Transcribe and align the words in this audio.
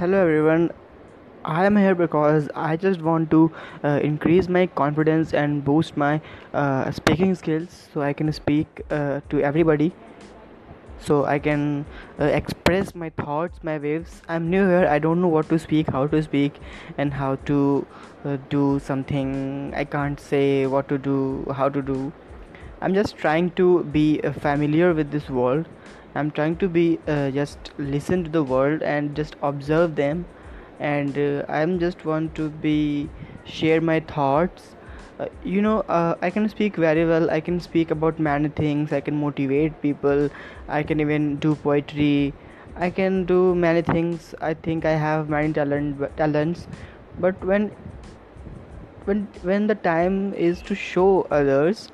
Hello 0.00 0.18
everyone. 0.18 0.70
I 1.44 1.66
am 1.66 1.76
here 1.76 1.94
because 1.94 2.48
I 2.54 2.74
just 2.78 3.02
want 3.02 3.30
to 3.32 3.52
uh, 3.84 4.00
increase 4.02 4.48
my 4.48 4.66
confidence 4.66 5.34
and 5.34 5.62
boost 5.62 5.94
my 5.94 6.22
uh, 6.54 6.90
speaking 6.90 7.34
skills 7.34 7.90
so 7.92 8.00
I 8.00 8.14
can 8.14 8.32
speak 8.32 8.80
uh, 8.90 9.20
to 9.28 9.42
everybody 9.42 9.92
so 10.98 11.26
I 11.26 11.38
can 11.38 11.84
uh, 12.18 12.24
express 12.24 12.94
my 12.94 13.10
thoughts, 13.10 13.58
my 13.62 13.76
waves. 13.76 14.22
I'm 14.26 14.48
new 14.48 14.66
here. 14.66 14.86
I 14.88 14.98
don't 14.98 15.20
know 15.20 15.28
what 15.28 15.50
to 15.50 15.58
speak, 15.58 15.90
how 15.90 16.06
to 16.06 16.22
speak, 16.22 16.54
and 16.96 17.12
how 17.12 17.34
to 17.52 17.86
uh, 18.24 18.38
do 18.48 18.80
something. 18.82 19.74
I 19.76 19.84
can't 19.84 20.18
say 20.18 20.66
what 20.66 20.88
to 20.88 20.96
do, 20.96 21.44
how 21.54 21.68
to 21.68 21.82
do. 21.82 22.10
I'm 22.80 22.94
just 22.94 23.18
trying 23.18 23.50
to 23.62 23.84
be 23.84 24.22
uh, 24.22 24.32
familiar 24.32 24.94
with 24.94 25.10
this 25.10 25.28
world. 25.28 25.66
I'm 26.14 26.30
trying 26.30 26.56
to 26.56 26.68
be 26.68 26.98
uh, 27.06 27.30
just 27.30 27.70
listen 27.78 28.24
to 28.24 28.30
the 28.30 28.42
world 28.42 28.82
and 28.82 29.14
just 29.14 29.36
observe 29.42 29.96
them, 29.96 30.26
and 30.78 31.16
uh, 31.18 31.44
I'm 31.48 31.78
just 31.78 32.04
want 32.04 32.34
to 32.36 32.50
be 32.50 33.08
share 33.44 33.80
my 33.80 34.00
thoughts. 34.00 34.74
Uh, 35.18 35.26
you 35.44 35.62
know, 35.62 35.80
uh, 35.88 36.14
I 36.22 36.30
can 36.30 36.48
speak 36.48 36.76
very 36.76 37.04
well. 37.04 37.30
I 37.30 37.40
can 37.40 37.60
speak 37.60 37.90
about 37.90 38.18
many 38.18 38.48
things. 38.48 38.92
I 38.92 39.00
can 39.00 39.16
motivate 39.20 39.80
people. 39.82 40.30
I 40.68 40.82
can 40.82 41.00
even 41.00 41.36
do 41.36 41.54
poetry. 41.54 42.34
I 42.76 42.90
can 42.90 43.24
do 43.24 43.54
many 43.54 43.82
things. 43.82 44.34
I 44.40 44.54
think 44.54 44.84
I 44.84 44.92
have 44.92 45.28
many 45.28 45.52
talent 45.52 46.16
talents, 46.16 46.66
but 47.18 47.44
when 47.44 47.70
when 49.04 49.26
when 49.42 49.66
the 49.66 49.74
time 49.74 50.34
is 50.34 50.62
to 50.62 50.74
show 50.74 51.26
others 51.30 51.88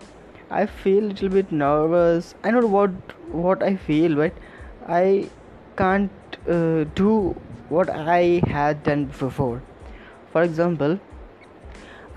i 0.51 0.65
feel 0.67 1.05
a 1.05 1.09
little 1.09 1.29
bit 1.29 1.51
nervous. 1.51 2.35
I 2.45 2.51
know 2.51 2.67
what 2.67 2.91
what 3.33 3.63
i 3.63 3.75
feel 3.77 4.15
but 4.15 4.33
i 4.87 5.29
can't 5.77 6.37
uh, 6.49 6.85
do 6.95 7.35
what 7.69 7.91
i 7.91 8.41
had 8.47 8.83
done 8.85 9.07
before. 9.07 9.63
For 10.33 10.43
example 10.43 10.99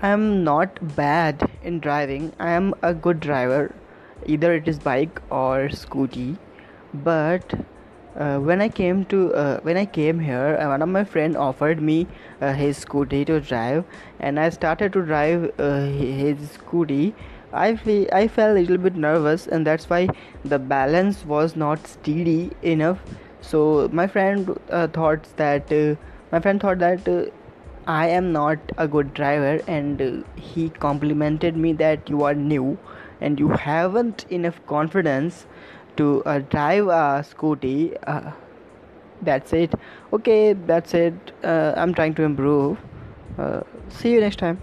i 0.02 0.08
am 0.08 0.44
not 0.44 0.78
bad 0.96 1.50
in 1.62 1.80
driving. 1.80 2.32
I 2.38 2.52
am 2.52 2.74
a 2.82 2.94
good 2.94 3.20
driver. 3.20 3.74
Either 4.26 4.54
it 4.54 4.68
is 4.68 4.78
bike 4.78 5.20
or 5.30 5.68
scooty. 5.68 6.38
But 6.94 7.54
uh, 8.16 8.38
when 8.38 8.60
I 8.60 8.68
came 8.68 9.04
to 9.06 9.32
uh, 9.34 9.60
when 9.60 9.76
I 9.76 9.84
came 9.86 10.18
here, 10.20 10.56
uh, 10.60 10.68
one 10.68 10.82
of 10.82 10.88
my 10.88 11.04
friend 11.04 11.36
offered 11.36 11.80
me 11.80 12.06
uh, 12.40 12.52
his 12.52 12.84
scooty 12.84 13.24
to 13.26 13.40
drive, 13.40 13.84
and 14.18 14.38
I 14.40 14.48
started 14.50 14.92
to 14.94 15.02
drive 15.02 15.50
uh, 15.58 15.86
his 15.86 16.38
scooty. 16.58 17.12
I 17.52 17.76
fe- 17.76 18.08
I 18.12 18.28
felt 18.28 18.56
a 18.56 18.60
little 18.60 18.78
bit 18.78 18.96
nervous, 18.96 19.46
and 19.46 19.66
that's 19.66 19.88
why 19.90 20.08
the 20.44 20.58
balance 20.58 21.24
was 21.24 21.56
not 21.56 21.86
steady 21.86 22.50
enough. 22.62 22.98
So 23.40 23.88
my 23.92 24.06
friend 24.06 24.58
uh, 24.70 24.86
thought 24.88 25.28
that 25.36 25.70
my 26.32 26.40
friend 26.40 26.60
thought 26.60 26.78
that. 26.78 27.32
I 27.86 28.08
am 28.08 28.30
not 28.32 28.58
a 28.78 28.86
good 28.86 29.14
driver, 29.14 29.60
and 29.66 30.24
he 30.36 30.68
complimented 30.70 31.56
me 31.56 31.72
that 31.74 32.08
you 32.08 32.22
are 32.24 32.34
new 32.34 32.78
and 33.20 33.38
you 33.38 33.48
haven't 33.48 34.24
enough 34.30 34.60
confidence 34.66 35.46
to 35.96 36.22
uh, 36.24 36.38
drive 36.38 36.86
a 36.86 37.24
scooty 37.30 37.96
uh, 38.06 38.30
that's 39.22 39.52
it. 39.52 39.74
Okay 40.12 40.54
that's 40.54 40.94
it. 40.94 41.14
Uh, 41.44 41.74
i'm 41.76 41.94
trying 41.94 42.14
to 42.14 42.22
improve. 42.22 42.78
Uh, 43.38 43.60
see 43.88 44.12
you 44.12 44.20
next 44.20 44.38
time 44.38 44.58